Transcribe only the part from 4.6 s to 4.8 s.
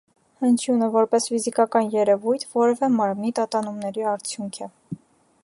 է։